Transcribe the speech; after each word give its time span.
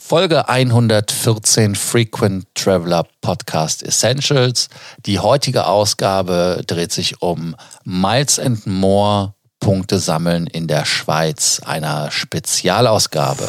Folge 0.00 0.48
114 0.48 1.74
Frequent 1.74 2.46
Traveler 2.54 3.04
Podcast 3.20 3.82
Essentials. 3.82 4.68
Die 5.04 5.18
heutige 5.18 5.66
Ausgabe 5.66 6.62
dreht 6.66 6.92
sich 6.92 7.20
um 7.20 7.56
Miles 7.84 8.38
and 8.38 8.64
More 8.66 9.34
Punkte 9.60 9.98
sammeln 9.98 10.46
in 10.46 10.68
der 10.68 10.84
Schweiz, 10.86 11.60
einer 11.66 12.12
Spezialausgabe. 12.12 13.48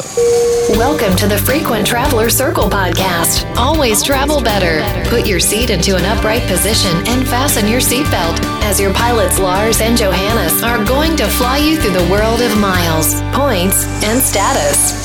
Welcome 0.76 1.16
to 1.16 1.28
the 1.28 1.38
Frequent 1.38 1.86
Traveler 1.86 2.28
Circle 2.28 2.68
podcast. 2.68 3.46
Always 3.56 4.02
travel 4.02 4.42
better. 4.42 4.82
Put 5.08 5.26
your 5.28 5.40
seat 5.40 5.70
into 5.70 5.96
an 5.96 6.04
upright 6.04 6.46
position 6.48 6.90
and 7.06 7.26
fasten 7.26 7.68
your 7.68 7.80
seatbelt 7.80 8.38
as 8.64 8.80
your 8.80 8.92
pilots 8.92 9.38
Lars 9.38 9.80
and 9.80 9.96
Johannes 9.96 10.62
are 10.64 10.84
going 10.84 11.16
to 11.16 11.26
fly 11.28 11.58
you 11.58 11.76
through 11.76 11.94
the 11.94 12.10
world 12.10 12.42
of 12.42 12.58
miles, 12.58 13.14
points 13.32 13.86
and 14.04 14.20
status. 14.20 14.99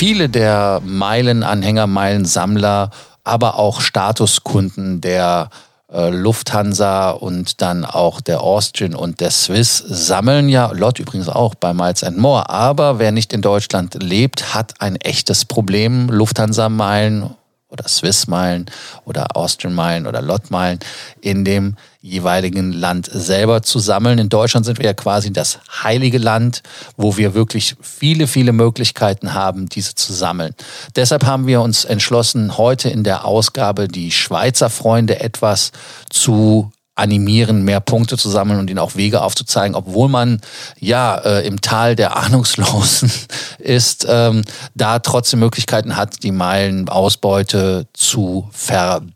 Viele 0.00 0.30
der 0.30 0.80
Meilenanhänger, 0.82 1.86
Meilensammler, 1.86 2.88
aber 3.22 3.58
auch 3.58 3.82
Statuskunden 3.82 5.02
der 5.02 5.50
äh, 5.92 6.08
Lufthansa 6.08 7.10
und 7.10 7.60
dann 7.60 7.84
auch 7.84 8.22
der 8.22 8.40
Austrian 8.40 8.94
und 8.94 9.20
der 9.20 9.30
Swiss 9.30 9.76
sammeln 9.76 10.48
ja, 10.48 10.72
Lott 10.72 11.00
übrigens 11.00 11.28
auch 11.28 11.54
bei 11.54 11.74
Miles 11.74 12.02
and 12.02 12.16
More, 12.16 12.48
aber 12.48 12.98
wer 12.98 13.12
nicht 13.12 13.34
in 13.34 13.42
Deutschland 13.42 14.02
lebt, 14.02 14.54
hat 14.54 14.80
ein 14.80 14.96
echtes 14.96 15.44
Problem. 15.44 16.08
Lufthansa-Meilen 16.08 17.34
oder 17.70 17.88
Swiss-Meilen 17.88 18.66
oder 19.04 19.36
Austrian-Meilen 19.36 20.06
oder 20.06 20.20
Lot-Meilen 20.20 20.80
in 21.20 21.44
dem 21.44 21.76
jeweiligen 22.02 22.72
Land 22.72 23.08
selber 23.12 23.62
zu 23.62 23.78
sammeln. 23.78 24.18
In 24.18 24.28
Deutschland 24.28 24.66
sind 24.66 24.78
wir 24.78 24.86
ja 24.86 24.94
quasi 24.94 25.32
das 25.32 25.60
heilige 25.82 26.18
Land, 26.18 26.62
wo 26.96 27.16
wir 27.16 27.34
wirklich 27.34 27.76
viele, 27.80 28.26
viele 28.26 28.52
Möglichkeiten 28.52 29.34
haben, 29.34 29.68
diese 29.68 29.94
zu 29.94 30.12
sammeln. 30.12 30.54
Deshalb 30.96 31.24
haben 31.24 31.46
wir 31.46 31.60
uns 31.60 31.84
entschlossen, 31.84 32.56
heute 32.56 32.88
in 32.88 33.04
der 33.04 33.24
Ausgabe 33.24 33.88
die 33.88 34.10
Schweizer 34.10 34.70
Freunde 34.70 35.20
etwas 35.20 35.72
zu 36.08 36.72
animieren, 37.00 37.64
mehr 37.64 37.80
Punkte 37.80 38.16
zu 38.16 38.28
sammeln 38.28 38.60
und 38.60 38.70
ihnen 38.70 38.78
auch 38.78 38.94
Wege 38.94 39.22
aufzuzeigen, 39.22 39.74
obwohl 39.74 40.08
man 40.08 40.40
ja 40.78 41.16
äh, 41.16 41.46
im 41.46 41.60
Tal 41.60 41.96
der 41.96 42.16
Ahnungslosen 42.16 43.10
ist, 43.58 44.06
ähm, 44.08 44.42
da 44.74 44.98
trotzdem 44.98 45.40
Möglichkeiten 45.40 45.96
hat, 45.96 46.22
die 46.22 46.32
Meilenausbeute 46.32 47.86
zu 47.92 48.48
verbessern. 48.52 49.14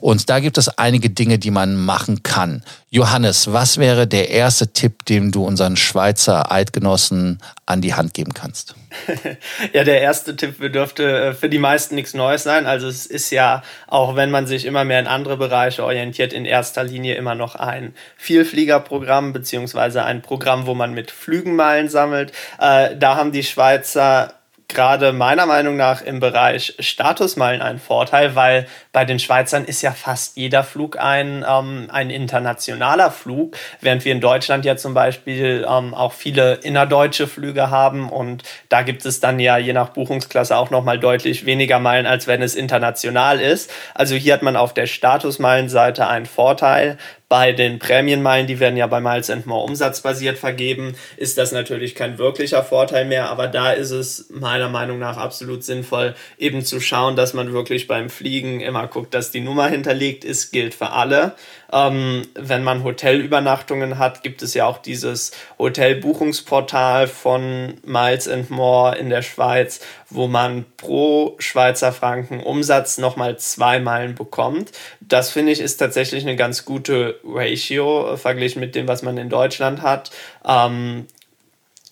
Und 0.00 0.28
da 0.28 0.40
gibt 0.40 0.58
es 0.58 0.68
einige 0.68 1.10
Dinge, 1.10 1.38
die 1.38 1.50
man 1.50 1.76
machen 1.76 2.22
kann. 2.22 2.62
Johannes, 2.90 3.52
was 3.52 3.78
wäre 3.78 4.06
der 4.06 4.30
erste 4.30 4.72
Tipp, 4.72 5.04
den 5.06 5.32
du 5.32 5.44
unseren 5.44 5.76
Schweizer 5.76 6.52
Eidgenossen 6.52 7.40
an 7.66 7.80
die 7.80 7.94
Hand 7.94 8.14
geben 8.14 8.32
kannst? 8.32 8.74
ja, 9.72 9.84
der 9.84 10.00
erste 10.00 10.36
Tipp 10.36 10.72
dürfte 10.72 11.28
äh, 11.28 11.34
für 11.34 11.48
die 11.48 11.58
meisten 11.58 11.94
nichts 11.94 12.14
Neues 12.14 12.44
sein. 12.44 12.66
Also 12.66 12.86
es 12.86 13.04
ist 13.04 13.30
ja, 13.30 13.62
auch 13.86 14.16
wenn 14.16 14.30
man 14.30 14.46
sich 14.46 14.64
immer 14.64 14.84
mehr 14.84 15.00
in 15.00 15.06
andere 15.06 15.36
Bereiche 15.36 15.84
orientiert, 15.84 16.32
in 16.32 16.44
erster 16.44 16.84
Linie 16.84 17.16
immer 17.16 17.34
noch 17.34 17.56
ein 17.56 17.94
Vielfliegerprogramm 18.16 19.32
beziehungsweise 19.32 20.04
ein 20.04 20.22
Programm, 20.22 20.66
wo 20.66 20.74
man 20.74 20.94
mit 20.94 21.10
Flügenmeilen 21.10 21.88
sammelt. 21.88 22.32
Äh, 22.58 22.96
da 22.96 23.16
haben 23.16 23.32
die 23.32 23.44
Schweizer 23.44 24.35
gerade 24.68 25.12
meiner 25.12 25.46
Meinung 25.46 25.76
nach 25.76 26.02
im 26.02 26.20
Bereich 26.20 26.74
Statusmeilen 26.78 27.62
einen 27.62 27.78
Vorteil, 27.78 28.34
weil 28.34 28.66
bei 28.92 29.04
den 29.04 29.18
Schweizern 29.18 29.64
ist 29.64 29.82
ja 29.82 29.92
fast 29.92 30.36
jeder 30.36 30.64
Flug 30.64 30.98
ein, 30.98 31.44
ähm, 31.48 31.88
ein 31.92 32.10
internationaler 32.10 33.10
Flug, 33.10 33.56
während 33.80 34.04
wir 34.04 34.12
in 34.12 34.20
Deutschland 34.20 34.64
ja 34.64 34.76
zum 34.76 34.94
Beispiel 34.94 35.66
ähm, 35.68 35.94
auch 35.94 36.12
viele 36.12 36.54
innerdeutsche 36.54 37.26
Flüge 37.26 37.70
haben 37.70 38.10
und 38.10 38.42
da 38.68 38.82
gibt 38.82 39.06
es 39.06 39.20
dann 39.20 39.38
ja 39.38 39.56
je 39.56 39.72
nach 39.72 39.90
Buchungsklasse 39.90 40.56
auch 40.56 40.70
nochmal 40.70 40.98
deutlich 40.98 41.46
weniger 41.46 41.78
Meilen, 41.78 42.06
als 42.06 42.26
wenn 42.26 42.42
es 42.42 42.54
international 42.54 43.40
ist. 43.40 43.70
Also 43.94 44.14
hier 44.16 44.34
hat 44.34 44.42
man 44.42 44.56
auf 44.56 44.74
der 44.74 44.86
Statusmeilenseite 44.86 46.06
einen 46.08 46.26
Vorteil. 46.26 46.98
Bei 47.28 47.50
den 47.50 47.80
Prämienmeilen, 47.80 48.46
die 48.46 48.60
werden 48.60 48.76
ja 48.76 48.86
bei 48.86 49.00
Miles 49.00 49.30
and 49.30 49.46
More 49.46 49.64
umsatzbasiert 49.64 50.38
vergeben, 50.38 50.94
ist 51.16 51.36
das 51.38 51.50
natürlich 51.50 51.96
kein 51.96 52.18
wirklicher 52.18 52.62
Vorteil 52.62 53.04
mehr, 53.04 53.30
aber 53.30 53.48
da 53.48 53.72
ist 53.72 53.90
es 53.90 54.26
meiner 54.30 54.68
Meinung 54.68 55.00
nach 55.00 55.16
absolut 55.16 55.64
sinnvoll, 55.64 56.14
eben 56.38 56.64
zu 56.64 56.80
schauen, 56.80 57.16
dass 57.16 57.34
man 57.34 57.52
wirklich 57.52 57.88
beim 57.88 58.10
Fliegen 58.10 58.60
immer 58.60 58.86
guckt, 58.86 59.12
dass 59.12 59.32
die 59.32 59.40
Nummer 59.40 59.66
hinterlegt 59.66 60.24
ist, 60.24 60.52
gilt 60.52 60.72
für 60.72 60.90
alle. 60.90 61.34
Ähm, 61.72 62.22
wenn 62.34 62.62
man 62.62 62.84
Hotelübernachtungen 62.84 63.98
hat, 63.98 64.22
gibt 64.22 64.42
es 64.42 64.54
ja 64.54 64.66
auch 64.66 64.78
dieses 64.78 65.32
Hotelbuchungsportal 65.58 67.08
von 67.08 67.74
Miles 67.84 68.28
and 68.28 68.50
More 68.50 68.96
in 68.96 69.10
der 69.10 69.22
Schweiz, 69.22 69.80
wo 70.08 70.26
man 70.26 70.64
pro 70.76 71.36
Schweizer 71.38 71.92
Franken 71.92 72.40
Umsatz 72.40 72.98
nochmal 72.98 73.38
zwei 73.38 73.80
Meilen 73.80 74.14
bekommt. 74.14 74.72
Das 75.00 75.30
finde 75.30 75.52
ich 75.52 75.60
ist 75.60 75.78
tatsächlich 75.78 76.24
eine 76.24 76.36
ganz 76.36 76.64
gute 76.64 77.20
Ratio 77.24 78.12
äh, 78.12 78.16
verglichen 78.16 78.60
mit 78.60 78.74
dem, 78.74 78.88
was 78.88 79.02
man 79.02 79.18
in 79.18 79.28
Deutschland 79.28 79.82
hat. 79.82 80.10
Ähm, 80.44 81.06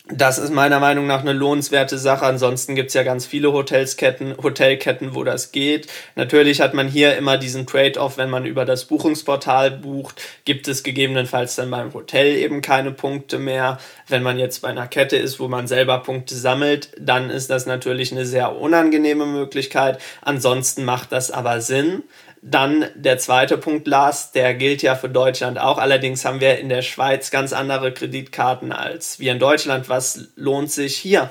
das 0.06 0.36
ist 0.36 0.52
meiner 0.52 0.80
Meinung 0.80 1.06
nach 1.06 1.22
eine 1.22 1.32
lohnenswerte 1.32 1.96
Sache. 1.96 2.26
Ansonsten 2.26 2.74
gibt's 2.74 2.92
ja 2.92 3.04
ganz 3.04 3.24
viele 3.24 3.52
Hotelsketten, 3.52 4.36
Hotelketten, 4.36 5.14
wo 5.14 5.24
das 5.24 5.50
geht. 5.50 5.86
Natürlich 6.14 6.60
hat 6.60 6.74
man 6.74 6.88
hier 6.88 7.16
immer 7.16 7.38
diesen 7.38 7.66
Trade-off, 7.66 8.18
wenn 8.18 8.28
man 8.28 8.44
über 8.44 8.66
das 8.66 8.84
Buchungsportal 8.84 9.70
bucht, 9.70 10.20
gibt 10.44 10.68
es 10.68 10.82
gegebenenfalls 10.82 11.56
dann 11.56 11.70
beim 11.70 11.94
Hotel 11.94 12.36
eben 12.36 12.60
keine 12.60 12.90
Punkte 12.90 13.38
mehr. 13.38 13.78
Wenn 14.06 14.22
man 14.22 14.38
jetzt 14.38 14.60
bei 14.60 14.68
einer 14.68 14.88
Kette 14.88 15.16
ist, 15.16 15.40
wo 15.40 15.48
man 15.48 15.66
selber 15.66 16.00
Punkte 16.00 16.34
sammelt, 16.34 16.90
dann 17.00 17.30
ist 17.30 17.48
das 17.48 17.64
natürlich 17.64 18.12
eine 18.12 18.26
sehr 18.26 18.54
unangenehme 18.56 19.24
Möglichkeit. 19.24 20.02
Ansonsten 20.20 20.84
macht 20.84 21.12
das 21.12 21.30
aber 21.30 21.62
Sinn. 21.62 22.02
Dann 22.46 22.84
der 22.94 23.16
zweite 23.16 23.56
Punkt, 23.56 23.86
Lars, 23.86 24.32
der 24.32 24.52
gilt 24.52 24.82
ja 24.82 24.96
für 24.96 25.08
Deutschland 25.08 25.58
auch. 25.58 25.78
Allerdings 25.78 26.26
haben 26.26 26.40
wir 26.40 26.58
in 26.58 26.68
der 26.68 26.82
Schweiz 26.82 27.30
ganz 27.30 27.54
andere 27.54 27.90
Kreditkarten 27.90 28.70
als 28.70 29.18
wir 29.18 29.32
in 29.32 29.38
Deutschland. 29.38 29.88
Was 29.88 30.28
lohnt 30.36 30.70
sich 30.70 30.94
hier? 30.94 31.30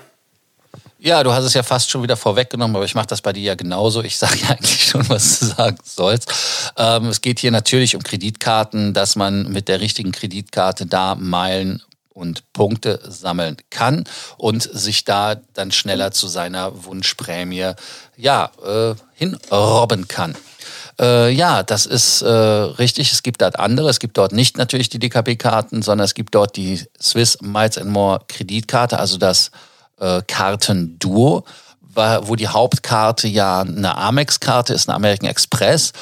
Ja, 0.97 1.21
du 1.21 1.31
hast 1.31 1.43
es 1.43 1.53
ja 1.53 1.61
fast 1.61 1.91
schon 1.91 2.01
wieder 2.01 2.17
vorweggenommen, 2.17 2.75
aber 2.75 2.85
ich 2.85 2.95
mache 2.95 3.05
das 3.05 3.21
bei 3.21 3.31
dir 3.31 3.43
ja 3.43 3.55
genauso. 3.55 4.01
Ich 4.01 4.17
sage 4.17 4.39
ja 4.41 4.49
eigentlich 4.49 4.85
schon, 4.85 5.07
was 5.07 5.39
du 5.39 5.45
sagen 5.45 5.77
sollst. 5.83 6.33
Ähm, 6.77 7.05
es 7.09 7.21
geht 7.21 7.37
hier 7.37 7.51
natürlich 7.51 7.95
um 7.95 8.01
Kreditkarten, 8.01 8.95
dass 8.95 9.15
man 9.15 9.51
mit 9.51 9.67
der 9.67 9.81
richtigen 9.81 10.13
Kreditkarte 10.13 10.87
da 10.87 11.13
Meilen 11.13 11.83
und 12.09 12.51
Punkte 12.53 12.99
sammeln 13.07 13.57
kann 13.69 14.05
und 14.37 14.63
sich 14.63 15.05
da 15.05 15.35
dann 15.53 15.71
schneller 15.71 16.11
zu 16.11 16.27
seiner 16.27 16.85
Wunschprämie 16.85 17.73
ja, 18.17 18.51
äh, 18.65 18.95
hinrobben 19.13 20.07
kann. 20.07 20.35
Äh, 20.99 21.31
ja, 21.31 21.63
das 21.63 21.85
ist 21.85 22.21
äh, 22.21 22.27
richtig. 22.27 23.11
Es 23.11 23.23
gibt 23.23 23.41
dort 23.41 23.59
andere. 23.59 23.89
Es 23.89 23.99
gibt 23.99 24.17
dort 24.17 24.31
nicht 24.31 24.57
natürlich 24.57 24.89
die 24.89 24.99
DKB-Karten, 24.99 25.81
sondern 25.81 26.05
es 26.05 26.13
gibt 26.13 26.35
dort 26.35 26.55
die 26.55 26.83
Swiss 27.01 27.39
Miles 27.41 27.77
and 27.77 27.89
More 27.89 28.21
Kreditkarte, 28.27 28.99
also 28.99 29.17
das 29.17 29.51
äh, 29.99 30.21
Kartenduo, 30.27 31.43
wo 31.95 32.35
die 32.35 32.47
Hauptkarte 32.47 33.27
ja 33.27 33.61
eine 33.61 33.95
Amex-Karte 33.95 34.73
ist, 34.73 34.89
eine 34.89 34.95
American 34.95 35.29
Express 35.29 35.93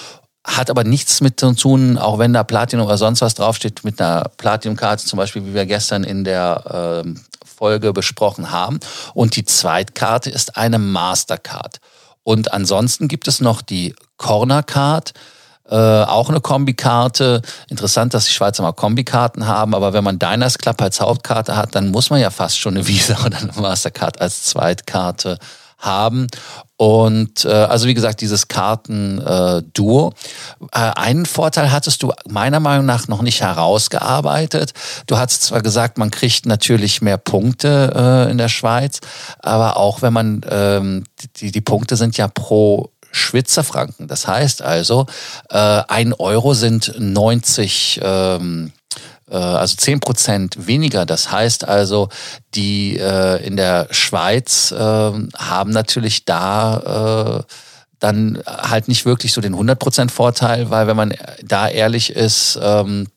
hat 0.43 0.69
aber 0.69 0.83
nichts 0.83 1.21
mit 1.21 1.39
zu 1.39 1.53
tun, 1.53 1.97
auch 1.97 2.17
wenn 2.17 2.33
da 2.33 2.43
Platinum 2.43 2.87
oder 2.87 2.97
sonst 2.97 3.21
was 3.21 3.35
draufsteht, 3.35 3.83
mit 3.83 4.01
einer 4.01 4.29
Platinum-Karte 4.37 5.05
zum 5.05 5.17
Beispiel, 5.17 5.45
wie 5.45 5.53
wir 5.53 5.65
gestern 5.65 6.03
in 6.03 6.23
der 6.23 7.03
äh, 7.05 7.09
Folge 7.45 7.93
besprochen 7.93 8.51
haben. 8.51 8.79
Und 9.13 9.35
die 9.35 9.45
Zweitkarte 9.45 10.31
ist 10.31 10.57
eine 10.57 10.79
Mastercard. 10.79 11.79
Und 12.23 12.53
ansonsten 12.53 13.07
gibt 13.07 13.27
es 13.27 13.41
noch 13.41 13.61
die 13.61 13.95
Corner 14.17 14.63
Card, 14.63 15.13
äh, 15.69 15.75
auch 15.75 16.29
eine 16.29 16.41
Kombikarte. 16.41 17.41
Interessant, 17.69 18.13
dass 18.13 18.25
die 18.25 18.33
Schweizer 18.33 18.61
mal 18.63 18.73
Kombikarten 18.73 19.47
haben, 19.47 19.73
aber 19.73 19.93
wenn 19.93 20.03
man 20.03 20.19
Diners 20.19 20.57
Club 20.57 20.81
als 20.81 20.99
Hauptkarte 20.99 21.55
hat, 21.55 21.75
dann 21.75 21.89
muss 21.89 22.09
man 22.09 22.19
ja 22.19 22.29
fast 22.29 22.59
schon 22.59 22.75
eine 22.75 22.87
Visa 22.87 23.25
oder 23.25 23.37
eine 23.37 23.53
Mastercard 23.53 24.21
als 24.21 24.43
Zweitkarte 24.43 25.39
haben. 25.81 26.27
Und 26.77 27.45
äh, 27.45 27.49
also 27.49 27.87
wie 27.87 27.93
gesagt, 27.93 28.21
dieses 28.21 28.47
Karten-Duo. 28.47 30.13
Äh, 30.71 30.79
äh, 30.79 30.91
einen 30.95 31.25
Vorteil 31.25 31.71
hattest 31.71 32.01
du 32.01 32.11
meiner 32.27 32.59
Meinung 32.59 32.85
nach 32.85 33.07
noch 33.07 33.21
nicht 33.21 33.41
herausgearbeitet. 33.41 34.73
Du 35.05 35.17
hast 35.17 35.43
zwar 35.43 35.61
gesagt, 35.61 35.97
man 35.97 36.09
kriegt 36.09 36.45
natürlich 36.45 37.01
mehr 37.01 37.17
Punkte 37.17 37.93
äh, 38.27 38.31
in 38.31 38.37
der 38.37 38.49
Schweiz, 38.49 38.99
aber 39.39 39.77
auch 39.77 40.01
wenn 40.01 40.13
man, 40.13 40.41
ähm, 40.49 41.03
die, 41.37 41.51
die 41.51 41.61
Punkte 41.61 41.97
sind 41.97 42.17
ja 42.17 42.27
pro 42.27 42.91
Schwitzerfranken. 43.11 44.07
Das 44.07 44.27
heißt 44.27 44.61
also, 44.61 45.05
äh, 45.49 45.57
ein 45.87 46.13
Euro 46.13 46.53
sind 46.53 46.95
90 46.97 47.99
ähm, 48.01 48.71
äh, 48.71 49.20
also 49.35 49.75
zehn 49.75 49.99
Prozent 49.99 50.67
weniger. 50.67 51.05
Das 51.05 51.31
heißt 51.31 51.67
also, 51.67 52.09
die 52.53 52.97
äh, 52.97 53.45
in 53.45 53.57
der 53.57 53.87
Schweiz 53.91 54.71
äh, 54.71 54.77
haben 54.77 55.71
natürlich 55.71 56.25
da 56.25 57.39
äh, 57.39 57.53
dann 57.99 58.41
halt 58.45 58.87
nicht 58.87 59.05
wirklich 59.05 59.31
so 59.31 59.41
den 59.41 59.55
100% 59.55 60.09
Vorteil, 60.09 60.69
weil 60.69 60.87
wenn 60.87 60.97
man 60.97 61.13
da 61.43 61.69
ehrlich 61.69 62.09
ist, 62.09 62.59
ähm, 62.61 63.07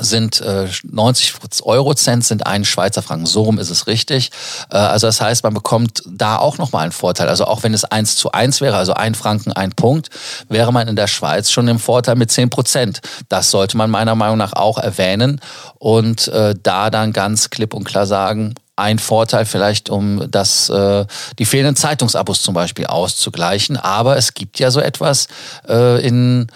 sind 0.00 0.40
äh, 0.40 0.68
90 0.82 1.34
Eurocent 1.62 2.24
sind 2.24 2.46
ein 2.46 2.64
Schweizer 2.64 3.02
Franken. 3.02 3.26
So 3.26 3.42
rum 3.42 3.58
ist 3.58 3.70
es 3.70 3.86
richtig. 3.86 4.30
Äh, 4.70 4.76
also 4.76 5.06
das 5.06 5.20
heißt, 5.20 5.44
man 5.44 5.54
bekommt 5.54 6.02
da 6.06 6.36
auch 6.36 6.58
nochmal 6.58 6.82
einen 6.82 6.92
Vorteil. 6.92 7.28
Also 7.28 7.44
auch 7.44 7.62
wenn 7.62 7.74
es 7.74 7.84
eins 7.84 8.16
zu 8.16 8.32
eins 8.32 8.60
wäre, 8.60 8.76
also 8.76 8.94
ein 8.94 9.14
Franken, 9.14 9.52
ein 9.52 9.72
Punkt, 9.72 10.10
wäre 10.48 10.72
man 10.72 10.88
in 10.88 10.96
der 10.96 11.06
Schweiz 11.06 11.50
schon 11.50 11.68
im 11.68 11.78
Vorteil 11.78 12.16
mit 12.16 12.30
10 12.30 12.50
Prozent. 12.50 13.00
Das 13.28 13.50
sollte 13.50 13.76
man 13.76 13.90
meiner 13.90 14.14
Meinung 14.14 14.38
nach 14.38 14.52
auch 14.52 14.78
erwähnen 14.78 15.40
und 15.78 16.28
äh, 16.28 16.54
da 16.62 16.90
dann 16.90 17.12
ganz 17.12 17.50
klipp 17.50 17.74
und 17.74 17.84
klar 17.84 18.06
sagen, 18.06 18.54
ein 18.78 18.98
Vorteil 18.98 19.44
vielleicht, 19.44 19.90
um 19.90 20.30
das, 20.30 20.70
äh, 20.70 21.04
die 21.38 21.44
fehlenden 21.44 21.74
Zeitungsabos 21.74 22.42
zum 22.42 22.54
Beispiel 22.54 22.86
auszugleichen. 22.86 23.76
Aber 23.76 24.16
es 24.16 24.34
gibt 24.34 24.60
ja 24.60 24.70
so 24.70 24.80
etwas 24.80 25.26
äh, 25.68 26.00
in 26.06 26.46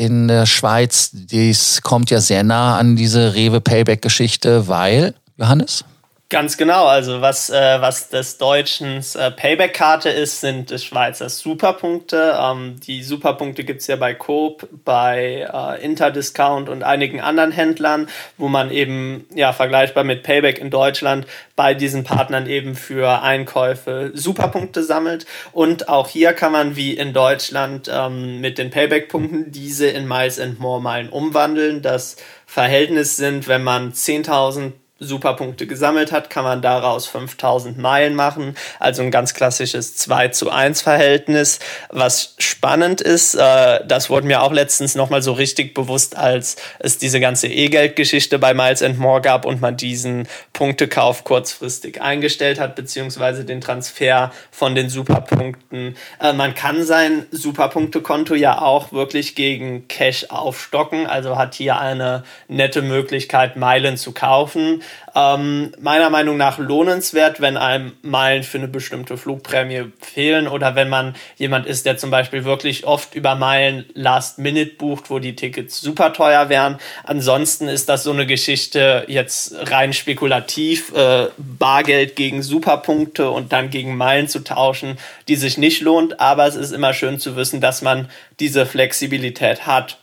in 0.00 0.28
der 0.28 0.46
Schweiz, 0.46 1.10
dies 1.12 1.82
kommt 1.82 2.08
ja 2.10 2.20
sehr 2.20 2.42
nah 2.42 2.78
an 2.78 2.96
diese 2.96 3.34
Rewe-Payback-Geschichte, 3.34 4.66
weil, 4.66 5.14
Johannes? 5.36 5.84
Ganz 6.30 6.56
genau, 6.56 6.86
also 6.86 7.22
was, 7.22 7.50
äh, 7.50 7.80
was 7.80 8.08
des 8.08 8.38
Deutschen 8.38 9.02
äh, 9.16 9.32
Payback-Karte 9.32 10.10
ist, 10.10 10.40
sind 10.40 10.70
des 10.70 10.84
Schweizers 10.84 11.40
Superpunkte. 11.40 12.38
Ähm, 12.40 12.78
die 12.86 13.02
Superpunkte 13.02 13.64
gibt's 13.64 13.88
ja 13.88 13.96
bei 13.96 14.14
Coop, 14.14 14.68
bei 14.84 15.48
äh, 15.52 15.84
Interdiscount 15.84 16.68
und 16.68 16.84
einigen 16.84 17.20
anderen 17.20 17.50
Händlern, 17.50 18.08
wo 18.38 18.46
man 18.46 18.70
eben 18.70 19.26
ja 19.34 19.52
vergleichbar 19.52 20.04
mit 20.04 20.22
Payback 20.22 20.60
in 20.60 20.70
Deutschland 20.70 21.26
bei 21.56 21.74
diesen 21.74 22.04
Partnern 22.04 22.46
eben 22.46 22.76
für 22.76 23.22
Einkäufe 23.22 24.12
Superpunkte 24.14 24.84
sammelt. 24.84 25.26
Und 25.50 25.88
auch 25.88 26.06
hier 26.06 26.32
kann 26.32 26.52
man 26.52 26.76
wie 26.76 26.92
in 26.96 27.12
Deutschland 27.12 27.90
ähm, 27.92 28.40
mit 28.40 28.56
den 28.56 28.70
Payback-Punkten 28.70 29.50
diese 29.50 29.88
in 29.88 30.06
Miles 30.06 30.38
and 30.38 30.60
More 30.60 30.80
Meilen 30.80 31.08
umwandeln. 31.08 31.82
Das 31.82 32.14
Verhältnis 32.46 33.16
sind, 33.16 33.48
wenn 33.48 33.64
man 33.64 33.92
10.000 33.92 34.74
Superpunkte 35.00 35.66
gesammelt 35.66 36.12
hat, 36.12 36.28
kann 36.28 36.44
man 36.44 36.60
daraus 36.60 37.06
5000 37.06 37.78
Meilen 37.78 38.14
machen. 38.14 38.54
Also 38.78 39.02
ein 39.02 39.10
ganz 39.10 39.32
klassisches 39.32 39.96
2 39.96 40.28
zu 40.28 40.50
1 40.50 40.82
Verhältnis. 40.82 41.58
Was 41.88 42.34
spannend 42.38 43.00
ist, 43.00 43.34
äh, 43.34 43.80
das 43.86 44.10
wurde 44.10 44.26
mir 44.26 44.42
auch 44.42 44.52
letztens 44.52 44.94
nochmal 44.94 45.22
so 45.22 45.32
richtig 45.32 45.72
bewusst, 45.72 46.18
als 46.18 46.56
es 46.78 46.98
diese 46.98 47.18
ganze 47.18 47.48
E-Geld-Geschichte 47.48 48.38
bei 48.38 48.52
Miles 48.52 48.82
and 48.82 48.98
More 48.98 49.22
gab 49.22 49.46
und 49.46 49.62
man 49.62 49.78
diesen 49.78 50.28
Punktekauf 50.52 51.24
kurzfristig 51.24 52.02
eingestellt 52.02 52.60
hat, 52.60 52.76
beziehungsweise 52.76 53.46
den 53.46 53.62
Transfer 53.62 54.30
von 54.50 54.74
den 54.74 54.90
Superpunkten. 54.90 55.96
Äh, 56.20 56.34
man 56.34 56.54
kann 56.54 56.84
sein 56.84 57.24
Superpunktekonto 57.30 58.34
ja 58.34 58.60
auch 58.60 58.92
wirklich 58.92 59.34
gegen 59.34 59.88
Cash 59.88 60.26
aufstocken, 60.28 61.06
also 61.06 61.38
hat 61.38 61.54
hier 61.54 61.78
eine 61.78 62.24
nette 62.48 62.82
Möglichkeit, 62.82 63.56
Meilen 63.56 63.96
zu 63.96 64.12
kaufen 64.12 64.82
ähm, 65.14 65.72
meiner 65.80 66.10
Meinung 66.10 66.36
nach 66.36 66.58
lohnenswert, 66.58 67.40
wenn 67.40 67.56
einem 67.56 67.92
Meilen 68.02 68.42
für 68.42 68.58
eine 68.58 68.68
bestimmte 68.68 69.16
Flugprämie 69.16 69.92
fehlen 70.00 70.48
oder 70.48 70.74
wenn 70.74 70.88
man 70.88 71.14
jemand 71.36 71.66
ist, 71.66 71.86
der 71.86 71.96
zum 71.96 72.10
Beispiel 72.10 72.44
wirklich 72.44 72.86
oft 72.86 73.14
über 73.14 73.34
Meilen 73.34 73.86
Last 73.94 74.38
Minute 74.38 74.74
bucht, 74.76 75.10
wo 75.10 75.18
die 75.18 75.36
Tickets 75.36 75.80
super 75.80 76.12
teuer 76.12 76.48
wären. 76.48 76.78
Ansonsten 77.04 77.68
ist 77.68 77.88
das 77.88 78.04
so 78.04 78.12
eine 78.12 78.26
Geschichte 78.26 79.04
jetzt 79.08 79.54
rein 79.70 79.92
spekulativ, 79.92 80.92
äh, 80.94 81.26
Bargeld 81.38 82.16
gegen 82.16 82.42
Superpunkte 82.42 83.30
und 83.30 83.52
dann 83.52 83.70
gegen 83.70 83.96
Meilen 83.96 84.28
zu 84.28 84.44
tauschen, 84.44 84.98
die 85.28 85.36
sich 85.36 85.58
nicht 85.58 85.82
lohnt. 85.82 86.20
Aber 86.20 86.46
es 86.46 86.56
ist 86.56 86.72
immer 86.72 86.94
schön 86.94 87.18
zu 87.18 87.36
wissen, 87.36 87.60
dass 87.60 87.82
man 87.82 88.08
diese 88.38 88.66
Flexibilität 88.66 89.66
hat 89.66 89.99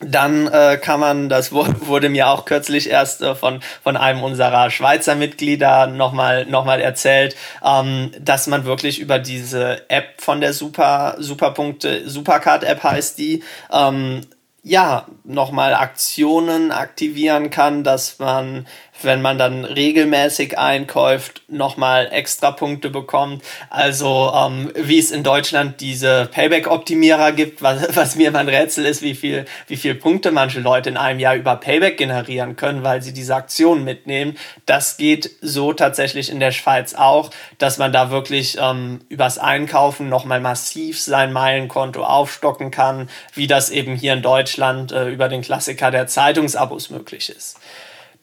dann 0.00 0.46
äh, 0.46 0.78
kann 0.80 1.00
man, 1.00 1.28
das 1.28 1.52
wurde 1.52 2.08
mir 2.08 2.28
auch 2.28 2.44
kürzlich 2.44 2.90
erst 2.90 3.22
äh, 3.22 3.34
von, 3.34 3.60
von 3.82 3.96
einem 3.96 4.22
unserer 4.22 4.70
Schweizer 4.70 5.14
Mitglieder 5.14 5.86
nochmal 5.86 6.46
noch 6.46 6.64
mal 6.64 6.80
erzählt, 6.80 7.36
ähm, 7.64 8.12
dass 8.20 8.46
man 8.46 8.64
wirklich 8.64 9.00
über 9.00 9.18
diese 9.18 9.88
App 9.90 10.20
von 10.20 10.40
der 10.40 10.52
Super, 10.52 11.16
Superpunkte, 11.18 12.08
Supercard 12.08 12.64
App 12.64 12.82
heißt 12.82 13.18
die, 13.18 13.42
ähm, 13.72 14.22
ja, 14.62 15.06
nochmal 15.24 15.74
Aktionen 15.74 16.72
aktivieren 16.72 17.48
kann, 17.50 17.84
dass 17.84 18.18
man 18.18 18.66
wenn 19.02 19.22
man 19.22 19.38
dann 19.38 19.64
regelmäßig 19.64 20.58
einkauft, 20.58 21.42
nochmal 21.48 22.08
extra 22.10 22.50
Punkte 22.50 22.90
bekommt. 22.90 23.42
Also 23.70 24.32
ähm, 24.34 24.70
wie 24.74 24.98
es 24.98 25.10
in 25.10 25.22
Deutschland 25.22 25.80
diese 25.80 26.28
Payback-Optimierer 26.32 27.32
gibt, 27.32 27.62
was, 27.62 27.88
was 27.96 28.16
mir 28.16 28.30
mein 28.30 28.48
Rätsel 28.48 28.86
ist, 28.86 29.02
wie 29.02 29.14
viel, 29.14 29.44
wie 29.66 29.76
viel 29.76 29.94
Punkte 29.94 30.30
manche 30.30 30.60
Leute 30.60 30.90
in 30.90 30.96
einem 30.96 31.20
Jahr 31.20 31.36
über 31.36 31.56
Payback 31.56 31.96
generieren 31.96 32.56
können, 32.56 32.82
weil 32.82 33.02
sie 33.02 33.12
diese 33.12 33.34
Aktion 33.34 33.84
mitnehmen. 33.84 34.36
Das 34.66 34.96
geht 34.96 35.30
so 35.40 35.72
tatsächlich 35.72 36.30
in 36.30 36.40
der 36.40 36.52
Schweiz 36.52 36.94
auch, 36.94 37.30
dass 37.58 37.78
man 37.78 37.92
da 37.92 38.10
wirklich 38.10 38.58
ähm, 38.60 39.00
übers 39.08 39.38
Einkaufen 39.38 40.08
nochmal 40.08 40.40
massiv 40.40 41.00
sein 41.00 41.32
Meilenkonto 41.32 42.04
aufstocken 42.04 42.70
kann, 42.70 43.08
wie 43.34 43.46
das 43.46 43.70
eben 43.70 43.94
hier 43.94 44.12
in 44.12 44.22
Deutschland 44.22 44.92
äh, 44.92 45.08
über 45.08 45.28
den 45.28 45.42
Klassiker 45.42 45.90
der 45.90 46.06
Zeitungsabos 46.06 46.90
möglich 46.90 47.30
ist. 47.30 47.58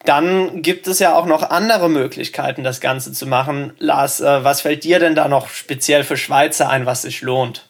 Dann 0.04 0.62
gibt 0.62 0.86
es 0.86 0.98
ja 0.98 1.16
auch 1.16 1.26
noch 1.26 1.42
andere 1.42 1.88
Möglichkeiten, 1.88 2.62
das 2.62 2.80
Ganze 2.80 3.12
zu 3.12 3.26
machen. 3.26 3.72
Lars, 3.78 4.20
äh, 4.20 4.44
was 4.44 4.60
fällt 4.60 4.84
dir 4.84 4.98
denn 4.98 5.14
da 5.14 5.28
noch 5.28 5.48
speziell 5.48 6.04
für 6.04 6.16
Schweizer 6.16 6.68
ein, 6.68 6.86
was 6.86 7.02
sich 7.02 7.22
lohnt? 7.22 7.68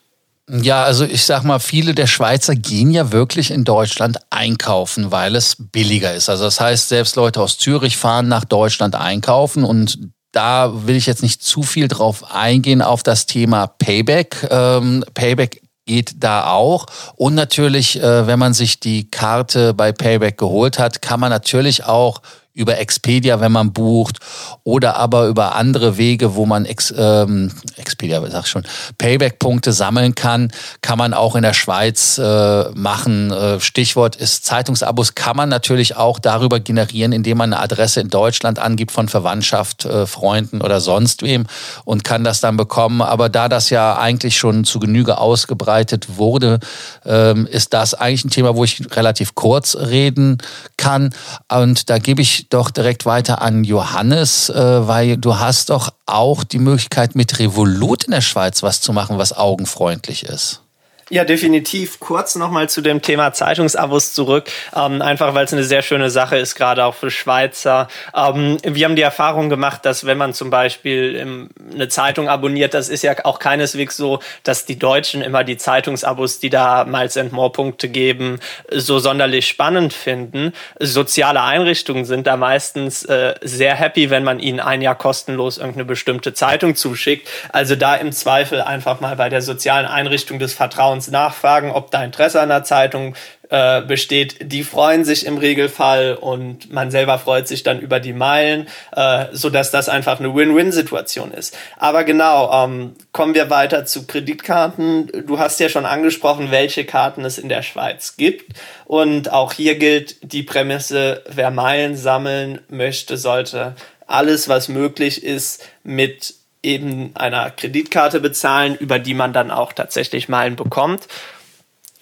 Ja, 0.49 0.85
also 0.85 1.05
ich 1.05 1.25
sag 1.25 1.43
mal, 1.43 1.59
viele 1.59 1.93
der 1.93 2.07
Schweizer 2.07 2.55
gehen 2.55 2.93
ja 2.93 3.11
wirklich 3.11 3.51
in 3.51 3.65
Deutschland 3.65 4.19
einkaufen, 4.31 5.11
weil 5.11 5.35
es 5.35 5.57
billiger 5.59 6.15
ist. 6.15 6.29
Also 6.29 6.45
das 6.45 6.61
heißt, 6.61 6.89
selbst 6.89 7.17
Leute 7.17 7.41
aus 7.41 7.59
Zürich 7.59 7.97
fahren 7.97 8.29
nach 8.29 8.45
Deutschland 8.45 8.95
einkaufen 8.95 9.65
und 9.65 9.99
da 10.31 10.87
will 10.87 10.95
ich 10.95 11.07
jetzt 11.07 11.23
nicht 11.23 11.43
zu 11.43 11.63
viel 11.63 11.89
drauf 11.89 12.33
eingehen 12.33 12.83
auf 12.83 13.03
das 13.03 13.27
Thema 13.27 13.67
Payback. 13.67 14.47
Ähm, 14.51 15.05
Payback 15.15 15.63
geht 15.87 16.23
da 16.23 16.49
auch. 16.51 16.87
Und 17.15 17.35
natürlich, 17.35 18.03
äh, 18.03 18.27
wenn 18.27 18.39
man 18.39 18.53
sich 18.53 18.81
die 18.81 19.11
Karte 19.11 19.73
bei 19.73 19.93
Payback 19.93 20.37
geholt 20.37 20.79
hat, 20.79 21.01
kann 21.01 21.21
man 21.21 21.31
natürlich 21.31 21.85
auch 21.85 22.21
über 22.57 22.79
Expedia, 22.79 23.39
wenn 23.41 23.53
man 23.53 23.73
bucht, 23.73 24.19
oder 24.65 24.97
aber 24.97 25.27
über 25.27 25.55
andere 25.55 25.99
Wege, 25.99 26.35
wo 26.35 26.47
man 26.47 26.65
Ex, 26.65 26.93
ähm, 26.97 27.53
Expedia, 27.77 28.21
sag 28.31 28.45
ich 28.45 28.51
schon, 28.51 28.65
Payback-Punkte 28.97 29.73
sammeln 29.73 30.15
kann, 30.15 30.51
kann 30.81 30.97
man 30.97 31.13
auch 31.13 31.37
in 31.37 31.43
der 31.43 31.53
Schweiz 31.53 32.19
äh, 32.19 32.71
machen. 32.71 33.31
Äh, 33.31 33.61
Stichwort 33.61 34.17
ist 34.17 34.47
Zeitungsabos, 34.47 35.15
kann 35.15 35.37
man 35.37 35.51
natürlich 35.51 35.97
auch 35.97 36.19
darüber 36.19 36.59
generieren, 36.59 37.13
indem 37.13 37.39
man 37.39 37.53
eine 37.53 37.63
Adresse 37.63 38.01
in 38.01 38.09
Deutschland 38.09 38.59
angibt 38.59 38.91
von 38.91 39.09
Verwandtschaft, 39.09 39.85
äh, 39.85 40.07
Freunden 40.07 40.63
oder 40.63 40.81
sonst 40.81 41.23
wem 41.23 41.47
und 41.85 42.05
kann 42.05 42.25
das 42.25 42.41
dann 42.41 42.57
bekommen. 42.57 43.03
Aber 43.03 43.29
da 43.29 43.51
das 43.51 43.69
ja 43.69 43.99
eigentlich 43.99 44.39
schon 44.39 44.65
zu 44.65 44.81
Genüge 44.81 45.19
ausgebreitet 45.19 46.17
wurde, 46.17 46.59
ähm, 47.05 47.47
ist 47.47 47.75
das 47.75 47.93
eigentlich 47.93 48.25
ein 48.25 48.31
Thema, 48.31 48.57
wo 48.57 48.65
ich 48.65 48.81
relativ 48.97 49.35
kurz 49.35 49.77
reden 49.77 50.39
kann. 50.87 51.11
Und 51.51 51.91
da 51.91 51.99
gebe 51.99 52.23
ich 52.23 52.49
doch 52.49 52.71
direkt 52.71 53.07
weiter 53.07 53.43
an 53.43 53.65
Johannes, 53.65 54.49
äh, 54.49 54.87
weil 54.87 55.17
du 55.17 55.39
hast 55.39 55.71
doch 55.71 55.93
auch 56.07 56.45
die 56.45 56.59
Möglichkeit, 56.59 57.15
mit 57.15 57.39
Revolut 57.39 58.05
in 58.05 58.13
der 58.13 58.21
Schweiz 58.21 58.63
was 58.63 58.81
zu 58.81 58.93
machen, 58.93 59.19
was 59.19 59.33
augenfreundlich 59.33 60.25
ist. 60.25 60.63
Ja, 61.09 61.25
definitiv. 61.25 62.01
Kurz 62.01 62.35
nochmal 62.35 62.69
zu 62.69 62.81
dem 62.81 63.01
Thema 63.01 63.33
Zeitungsabos 63.33 64.13
zurück. 64.13 64.51
Ähm, 64.75 65.01
einfach 65.01 65.35
weil 65.35 65.45
es 65.45 65.53
eine 65.53 65.63
sehr 65.63 65.83
schöne 65.83 66.11
Sache 66.11 66.37
ist, 66.37 66.57
gerade 66.57 66.85
auch 66.85 66.97
für 66.97 67.13
Schweizer. 67.13 67.87
Ähm, 68.13 68.57
wir 68.65 68.85
haben 68.85 68.97
die 68.97 69.03
Erfahrung 69.03 69.49
gemacht, 69.49 69.85
dass 69.85 70.05
wenn 70.05 70.19
man 70.19 70.35
zum 70.35 70.51
Beispiel 70.51 71.15
im, 71.15 71.49
eine 71.73 71.87
Zeitung 71.87 72.29
abonniert, 72.29 72.75
das 72.75 72.89
ist 72.89 73.03
ja 73.03 73.15
auch 73.23 73.39
keineswegs 73.39 73.97
so, 73.97 74.19
dass 74.43 74.65
die 74.65 74.81
Deutschen 74.81 75.23
immer 75.23 75.45
die 75.45 75.57
Zeitungsabos, 75.57 76.41
die 76.41 76.51
da 76.51 76.85
Miles 76.85 77.17
and 77.17 77.31
More 77.31 77.53
Punkte 77.53 77.89
geben, 77.89 78.41
so 78.69 78.99
sonderlich 78.99 79.47
spannend 79.47 79.93
finden. 79.93 80.55
Soziale 80.81 81.41
Einrichtungen 81.41 82.05
sind 82.05 82.27
da 82.27 82.37
meistens 82.37 83.05
äh, 83.05 83.37
sehr 83.43 83.77
happy, 83.77 84.11
wenn 84.11 84.25
man 84.25 84.41
ihnen 84.41 84.59
ein 84.59 84.83
Jahr 84.83 84.97
kostenlos 84.97 85.59
irgendeine 85.59 85.85
bestimmte 85.85 86.35
Zeitung 86.35 86.75
zuschickt. 86.75 87.29
Also 87.53 87.77
da 87.77 87.95
im 87.95 88.11
Zweifel 88.11 88.61
einfach 88.61 88.99
mal 88.99 89.15
bei 89.15 89.29
der 89.29 89.41
sozialen 89.41 89.87
Einrichtung 89.87 90.41
des 90.41 90.53
Vertrauens 90.53 90.96
uns 90.97 91.11
nachfragen, 91.11 91.71
ob 91.71 91.91
da 91.91 92.03
Interesse 92.03 92.41
an 92.41 92.49
der 92.49 92.65
Zeitung 92.65 93.15
äh, 93.49 93.83
besteht. 93.83 94.53
Die 94.53 94.65
freuen 94.65 95.05
sich 95.05 95.25
im 95.25 95.39
Regelfall 95.39 96.15
und 96.15 96.73
man 96.73 96.91
selber 96.91 97.19
freut 97.19 97.47
sich 97.47 97.63
dann 97.63 97.79
über 97.79 98.01
die 98.01 98.13
Meilen, 98.13 98.67
äh, 98.91 99.27
so 99.31 99.51
dass 99.51 99.71
das 99.71 99.89
einfach 99.89 100.19
eine 100.19 100.35
Win-Win-Situation 100.35 101.31
ist. 101.31 101.57
Aber 101.77 102.03
genau, 102.03 102.65
ähm, 102.65 102.97
kommen 103.13 103.35
wir 103.35 103.49
weiter 103.49 103.85
zu 103.85 104.07
Kreditkarten. 104.07 105.13
Du 105.27 105.39
hast 105.39 105.61
ja 105.61 105.69
schon 105.69 105.87
angesprochen, 105.87 106.51
welche 106.51 106.85
Karten 106.85 107.25
es 107.25 107.39
in 107.39 107.49
der 107.49 107.63
Schweiz 107.63 108.17
gibt. 108.17 108.59
Und 108.85 109.33
auch 109.33 109.53
hier 109.53 109.77
gilt 109.77 110.17
die 110.23 110.43
Prämisse, 110.43 111.23
wer 111.29 111.53
Meilen 111.53 111.97
sammeln 111.97 112.61
möchte, 112.69 113.17
sollte 113.17 113.77
alles, 114.09 114.49
was 114.49 114.69
möglich 114.69 115.23
ist, 115.23 115.65
mit 115.85 116.35
eben 116.67 117.13
einer 117.15 117.51
Kreditkarte 117.51 118.21
bezahlen, 118.21 118.75
über 118.75 118.99
die 118.99 119.15
man 119.15 119.33
dann 119.33 119.51
auch 119.51 119.73
tatsächlich 119.73 120.29
Meilen 120.29 120.57
bekommt. 120.57 121.07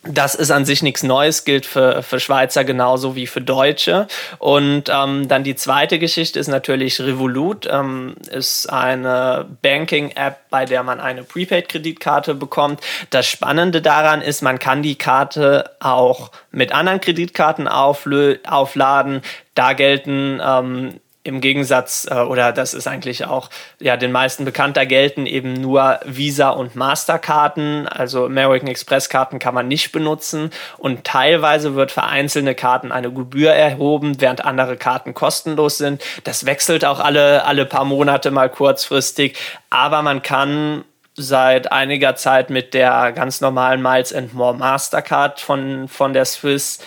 das 0.06 0.35
ist 0.35 0.50
an 0.50 0.64
sich 0.64 0.83
nichts 0.83 1.02
Neues, 1.02 1.44
gilt 1.44 1.64
für, 1.64 2.02
für 2.02 2.21
Schweizer 2.21 2.64
genauso 2.64 3.16
wie 3.16 3.26
für 3.26 3.40
Deutsche. 3.40 4.06
Und 4.38 4.90
ähm, 4.90 5.28
dann 5.28 5.44
die 5.44 5.56
zweite 5.56 5.99
Geschichte 5.99 6.38
ist 6.38 6.49
natürlich 6.49 7.00
Revolut, 7.00 7.66
ähm, 7.71 8.14
ist 8.30 8.66
eine 8.66 9.47
Banking-App, 9.62 10.50
bei 10.50 10.66
der 10.66 10.83
man 10.83 11.00
eine 11.00 11.23
Prepaid-Kreditkarte 11.23 12.35
bekommt. 12.35 12.80
Das 13.11 13.26
Spannende 13.26 13.80
daran 13.80 14.21
ist, 14.21 14.42
man 14.42 14.59
kann 14.59 14.83
die 14.83 14.97
Karte 14.97 15.71
auch 15.80 16.30
mit 16.50 16.73
anderen 16.73 17.00
Kreditkarten 17.00 17.66
aufladen. 17.66 19.23
Da 19.54 19.73
gelten 19.73 20.40
ähm, 20.44 21.00
im 21.25 21.40
Gegensatz, 21.40 22.07
äh, 22.09 22.16
oder 22.16 22.52
das 22.52 22.75
ist 22.75 22.87
eigentlich 22.87 23.25
auch 23.25 23.49
ja 23.81 23.97
den 23.97 24.12
meisten 24.12 24.45
bekannter 24.45 24.85
gelten 24.85 25.25
eben 25.25 25.54
nur 25.54 25.99
Visa 26.04 26.50
und 26.50 26.76
Masterkarten, 26.76 27.88
also 27.88 28.26
American 28.26 28.69
Express 28.69 29.09
Karten 29.09 29.38
kann 29.38 29.54
man 29.54 29.66
nicht 29.66 29.90
benutzen. 29.90 30.50
Und 30.76 31.04
teilweise 31.04 31.75
wird 31.75 31.93
für 31.93 32.04
einzelne 32.04 32.54
Karten 32.54 32.93
eine 32.93 33.11
Gebühr 33.11 33.52
erhoben, 33.52 34.21
während 34.21 34.45
andere 34.45 34.76
Karten 34.76 35.14
kostenlos 35.14 35.78
sind. 35.78 36.04
Das 36.25 36.45
wechselt 36.45 36.85
auch 36.85 37.00
alle 37.00 37.45
alle 37.47 37.64
paar 37.64 37.87
Monate 37.87 38.31
mal 38.31 38.50
kurzfristig, 38.50 39.38
aber 39.71 40.02
man 40.02 40.21
kann 40.21 40.85
seit 41.16 41.73
einiger 41.73 42.16
Zeit 42.16 42.50
mit 42.50 42.75
der 42.75 43.12
ganz 43.12 43.40
normalen 43.40 43.81
Miles 43.81 44.12
and 44.12 44.35
More 44.35 44.54
Mastercard 44.54 45.40
von 45.40 45.88
von 45.88 46.12
der 46.12 46.26
Swiss 46.26 46.81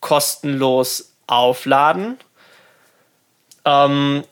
kostenlos 0.00 1.14
aufladen 1.26 2.18
ähm, 3.68 4.24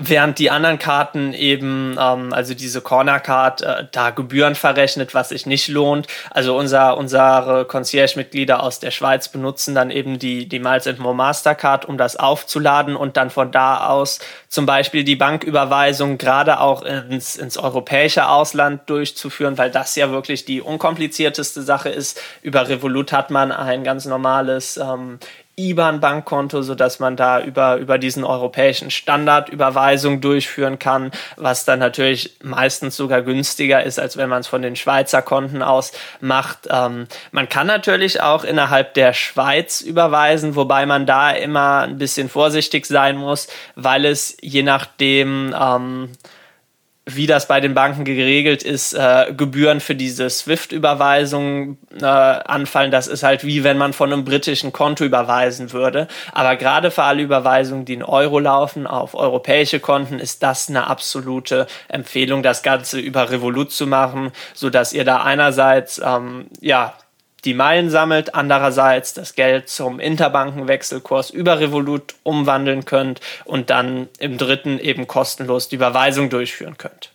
Während 0.00 0.40
die 0.40 0.50
anderen 0.50 0.80
Karten 0.80 1.32
eben, 1.32 1.96
ähm, 1.96 2.32
also 2.32 2.54
diese 2.54 2.80
Corner 2.80 3.20
Card, 3.20 3.62
äh, 3.62 3.84
da 3.92 4.10
Gebühren 4.10 4.56
verrechnet, 4.56 5.14
was 5.14 5.28
sich 5.28 5.46
nicht 5.46 5.68
lohnt. 5.68 6.08
Also 6.30 6.58
unser, 6.58 6.96
unsere 6.96 7.66
Concierge-Mitglieder 7.66 8.64
aus 8.64 8.80
der 8.80 8.90
Schweiz 8.90 9.28
benutzen 9.28 9.76
dann 9.76 9.92
eben 9.92 10.18
die, 10.18 10.48
die 10.48 10.58
Miles 10.58 10.88
More 10.98 11.14
Mastercard, 11.14 11.84
um 11.84 11.98
das 11.98 12.16
aufzuladen 12.16 12.96
und 12.96 13.16
dann 13.16 13.30
von 13.30 13.52
da 13.52 13.86
aus 13.86 14.18
zum 14.48 14.66
Beispiel 14.66 15.04
die 15.04 15.14
Banküberweisung 15.14 16.18
gerade 16.18 16.58
auch 16.58 16.82
ins, 16.82 17.36
ins 17.36 17.56
europäische 17.56 18.28
Ausland 18.28 18.90
durchzuführen, 18.90 19.56
weil 19.56 19.70
das 19.70 19.94
ja 19.94 20.10
wirklich 20.10 20.44
die 20.44 20.60
unkomplizierteste 20.60 21.62
Sache 21.62 21.90
ist. 21.90 22.20
Über 22.42 22.68
Revolut 22.68 23.12
hat 23.12 23.30
man 23.30 23.52
ein 23.52 23.84
ganz 23.84 24.04
normales 24.04 24.78
ähm, 24.78 25.20
IBAN-Bankkonto, 25.58 26.60
sodass 26.60 26.98
man 26.98 27.16
da 27.16 27.40
über, 27.40 27.76
über 27.76 27.96
diesen 27.96 28.24
europäischen 28.24 28.90
Standard 28.90 29.48
Überweisung 29.48 30.20
durchführen 30.20 30.78
kann, 30.78 31.10
was 31.36 31.64
dann 31.64 31.78
natürlich 31.78 32.36
meistens 32.42 32.96
sogar 32.96 33.22
günstiger 33.22 33.82
ist, 33.82 33.98
als 33.98 34.18
wenn 34.18 34.28
man 34.28 34.40
es 34.40 34.46
von 34.46 34.60
den 34.60 34.76
Schweizer 34.76 35.22
Konten 35.22 35.62
aus 35.62 35.92
macht. 36.20 36.68
Ähm, 36.70 37.06
man 37.32 37.48
kann 37.48 37.66
natürlich 37.66 38.20
auch 38.20 38.44
innerhalb 38.44 38.92
der 38.94 39.14
Schweiz 39.14 39.80
überweisen, 39.80 40.56
wobei 40.56 40.84
man 40.84 41.06
da 41.06 41.30
immer 41.30 41.80
ein 41.80 41.96
bisschen 41.96 42.28
vorsichtig 42.28 42.84
sein 42.84 43.16
muss, 43.16 43.48
weil 43.74 44.04
es 44.04 44.36
je 44.42 44.62
nachdem, 44.62 45.54
ähm, 45.58 46.10
wie 47.08 47.28
das 47.28 47.46
bei 47.46 47.60
den 47.60 47.72
Banken 47.72 48.04
geregelt 48.04 48.64
ist, 48.64 48.92
äh, 48.92 49.32
Gebühren 49.36 49.78
für 49.78 49.94
diese 49.94 50.28
SWIFT-Überweisung 50.28 51.78
äh, 52.00 52.04
anfallen. 52.04 52.90
Das 52.90 53.06
ist 53.06 53.22
halt 53.22 53.44
wie 53.44 53.62
wenn 53.62 53.78
man 53.78 53.92
von 53.92 54.12
einem 54.12 54.24
britischen 54.24 54.72
Konto 54.72 55.04
überweisen 55.04 55.72
würde. 55.72 56.08
Aber 56.32 56.56
gerade 56.56 56.90
für 56.90 57.04
alle 57.04 57.22
Überweisungen, 57.22 57.84
die 57.84 57.94
in 57.94 58.02
Euro 58.02 58.40
laufen, 58.40 58.88
auf 58.88 59.14
europäische 59.14 59.78
Konten, 59.78 60.18
ist 60.18 60.42
das 60.42 60.68
eine 60.68 60.88
absolute 60.88 61.68
Empfehlung, 61.86 62.42
das 62.42 62.64
Ganze 62.64 62.98
über 62.98 63.30
Revolut 63.30 63.70
zu 63.70 63.86
machen, 63.86 64.32
so 64.52 64.68
dass 64.68 64.92
ihr 64.92 65.04
da 65.04 65.22
einerseits 65.22 66.00
ähm, 66.04 66.46
ja 66.60 66.94
die 67.44 67.54
Meilen 67.54 67.90
sammelt, 67.90 68.34
andererseits 68.34 69.14
das 69.14 69.34
Geld 69.34 69.68
zum 69.68 70.00
Interbankenwechselkurs 70.00 71.30
über 71.30 71.60
Revolut 71.60 72.14
umwandeln 72.22 72.84
könnt 72.84 73.20
und 73.44 73.70
dann 73.70 74.08
im 74.18 74.38
dritten 74.38 74.78
eben 74.78 75.06
kostenlos 75.06 75.68
die 75.68 75.76
Überweisung 75.76 76.30
durchführen 76.30 76.76
könnt. 76.76 77.10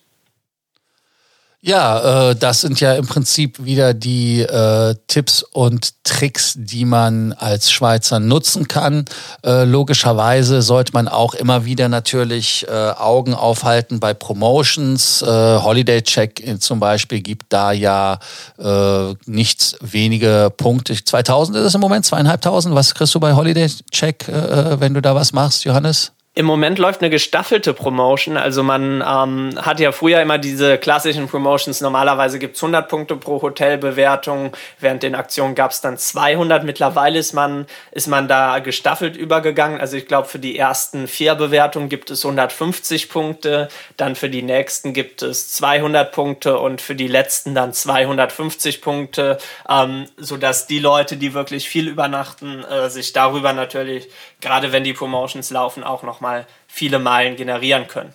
Ja, 1.63 2.32
äh, 2.32 2.36
das 2.36 2.62
sind 2.62 2.80
ja 2.80 2.94
im 2.96 3.06
Prinzip 3.06 3.63
wieder 3.63 3.94
die 3.94 4.41
äh, 4.41 4.96
Tipps 5.06 5.44
und 5.44 5.94
Tricks, 6.03 6.56
die 6.58 6.86
man 6.86 7.34
als 7.34 7.72
Schweizer 7.72 8.20
nutzen 8.20 8.68
kann. 8.68 9.06
Äh, 9.46 9.65
logischerweise 9.65 10.63
sollte 10.63 10.94
man 10.94 11.08
auch 11.08 11.36
immer 11.36 11.63
wieder 11.63 11.88
natürlich 11.88 12.65
äh, 12.68 12.72
Augen 12.72 13.36
aufhalten 13.36 14.00
bei 14.00 14.15
Promotions. 14.15 15.22
Äh, 15.22 15.27
Holiday 15.27 16.01
Check 16.01 16.44
zum 16.60 16.80
Beispiel 16.80 17.22
gibt 17.22 17.53
da 17.53 17.72
ja 17.72 18.18
äh, 18.58 19.13
nichts 19.27 19.75
wenige 19.82 20.51
Punkte. 20.58 20.96
2000 20.96 21.58
ist 21.58 21.65
es 21.65 21.75
im 21.75 21.82
Moment, 21.82 22.08
zweieinhalbtausend. 22.08 22.74
Was 22.74 22.96
kriegst 22.96 23.13
du 23.13 23.20
bei 23.20 23.36
Holiday 23.36 23.68
Check, 23.91 24.25
wenn 24.27 24.96
du 24.96 25.01
da 25.01 25.13
was 25.13 25.32
machst, 25.32 25.63
Johannes? 25.65 26.12
Im 26.33 26.45
Moment 26.45 26.79
läuft 26.79 27.01
eine 27.01 27.09
gestaffelte 27.09 27.73
Promotion. 27.73 28.38
Also 28.38 28.63
man 28.63 29.03
ähm, 29.05 29.59
hat 29.65 29.81
ja 29.81 29.91
früher 29.91 30.21
immer 30.21 30.38
diese 30.38 30.77
klassischen 30.77 31.27
Promotions. 31.27 31.81
Normalerweise 31.81 32.39
gibt's 32.39 32.63
100 32.63 32.88
Punkte 32.88 33.17
pro 33.17 33.41
Hotelbewertung. 33.41 34.55
Während 34.79 35.03
den 35.03 35.13
Aktionen 35.13 35.55
gab's 35.55 35.81
dann 35.81 35.97
200. 35.97 36.63
Mittlerweile 36.63 37.19
ist 37.19 37.33
man, 37.33 37.65
ist 37.91 38.07
man 38.07 38.29
da 38.29 38.59
gestaffelt 38.59 39.17
übergegangen. 39.17 39.81
Also 39.81 39.97
ich 39.97 40.07
glaube, 40.07 40.29
für 40.29 40.39
die 40.39 40.57
ersten 40.57 41.09
vier 41.09 41.35
Bewertungen 41.35 41.89
gibt 41.89 42.09
es 42.09 42.23
150 42.23 43.09
Punkte. 43.09 43.67
Dann 43.97 44.15
für 44.15 44.29
die 44.29 44.41
nächsten 44.41 44.93
gibt 44.93 45.23
es 45.23 45.51
200 45.51 46.13
Punkte 46.13 46.59
und 46.59 46.79
für 46.79 46.95
die 46.95 47.09
letzten 47.09 47.55
dann 47.55 47.73
250 47.73 48.81
Punkte. 48.81 49.38
Ähm, 49.67 50.05
sodass 50.15 50.65
die 50.65 50.79
Leute, 50.79 51.17
die 51.17 51.33
wirklich 51.33 51.67
viel 51.67 51.89
übernachten, 51.89 52.63
äh, 52.63 52.89
sich 52.89 53.11
darüber 53.11 53.51
natürlich, 53.51 54.07
gerade 54.41 54.71
wenn 54.71 54.83
die 54.83 54.93
Promotions 54.93 55.50
laufen, 55.51 55.83
auch 55.83 56.03
noch 56.03 56.12
nochmal 56.12 56.45
viele 56.67 57.00
Meilen 57.00 57.36
generieren 57.36 57.88
können. 57.88 58.13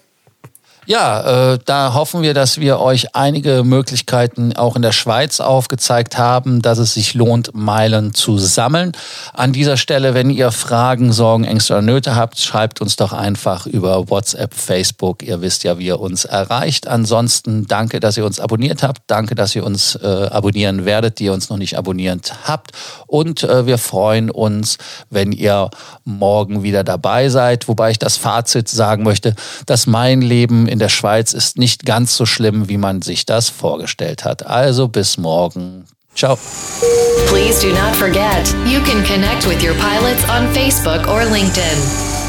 Ja, 0.88 1.55
äh, 1.55 1.59
da 1.64 1.95
hoffen 1.95 2.23
wir, 2.23 2.33
dass 2.33 2.61
wir 2.61 2.78
euch 2.78 3.16
einige 3.16 3.64
Möglichkeiten 3.64 4.52
auch 4.52 4.76
in 4.76 4.83
der 4.83 4.93
Schweiz 4.93 5.40
aufgezeigt 5.40 6.16
haben, 6.16 6.62
dass 6.62 6.78
es 6.78 6.95
sich 6.95 7.14
lohnt, 7.14 7.50
Meilen 7.55 8.14
zu 8.14 8.38
sammeln. 8.38 8.93
An 9.33 9.52
dieser 9.52 9.76
Stelle, 9.76 10.14
wenn 10.14 10.31
ihr 10.31 10.52
Fragen, 10.52 11.12
Sorgen, 11.12 11.43
Ängste 11.43 11.73
oder 11.73 11.83
Nöte 11.83 12.14
habt, 12.14 12.38
schreibt 12.38 12.81
uns 12.81 12.95
doch 12.95 13.12
einfach 13.12 13.66
über 13.66 14.09
WhatsApp, 14.09 14.55
Facebook. 14.55 15.25
Ihr 15.25 15.40
wisst 15.40 15.64
ja, 15.64 15.76
wie 15.78 15.87
ihr 15.87 15.99
uns 15.99 16.25
erreicht. 16.25 16.87
Ansonsten 16.87 17.66
danke, 17.66 17.99
dass 17.99 18.16
ihr 18.16 18.25
uns 18.25 18.38
abonniert 18.38 18.85
habt. 18.85 19.02
Danke, 19.09 19.35
dass 19.35 19.57
ihr 19.57 19.64
uns 19.64 19.97
äh, 19.97 20.07
abonnieren 20.07 20.85
werdet, 20.85 21.19
die 21.19 21.25
ihr 21.25 21.33
uns 21.33 21.50
noch 21.50 21.59
nicht 21.59 21.76
abonniert 21.76 22.33
habt. 22.45 22.71
Und 23.09 23.43
äh, 23.43 23.66
wir 23.66 23.78
freuen 23.78 24.31
uns, 24.31 24.78
wenn 25.11 25.33
ihr 25.33 25.69
morgen 26.05 26.62
wieder 26.62 26.85
dabei 26.85 27.28
seid. 27.28 27.66
Wobei 27.66 27.90
ich 27.90 27.99
das 27.99 28.16
Fazit 28.16 28.69
sagen 28.69 29.02
möchte, 29.02 29.35
dass 29.66 29.88
mein 29.88 30.23
Leben 30.23 30.69
in 30.76 30.80
der 30.80 30.90
Schweiz 30.90 31.33
ist 31.33 31.56
nicht 31.56 31.87
ganz 31.87 32.18
so 32.18 32.26
schlimm, 32.26 32.68
wie 32.68 32.76
man 32.76 33.00
sich 33.00 33.25
das 33.25 33.49
vorgestellt 33.49 34.26
hat. 34.26 34.45
Also 34.45 34.88
bis 34.88 35.16
morgen. 35.16 35.87
Ciao. 36.14 36.38
Please 37.28 37.66
do 37.66 37.73
not 37.73 37.97
forget, 37.97 38.54
you 38.66 38.80
can 38.83 39.02
connect 39.04 39.47
with 39.47 39.64
your 39.64 39.73
pilots 39.76 40.23
on 40.28 40.47
Facebook 40.52 41.09
or 41.09 41.23
LinkedIn. 41.23 42.25